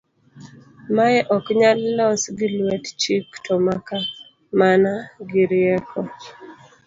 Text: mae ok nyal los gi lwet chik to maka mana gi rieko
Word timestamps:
mae 0.95 1.17
ok 1.35 1.45
nyal 1.59 1.79
los 1.97 2.23
gi 2.37 2.47
lwet 2.57 2.85
chik 3.01 3.27
to 3.45 3.53
maka 3.65 3.97
mana 4.59 4.91
gi 5.29 5.43
rieko 5.51 5.99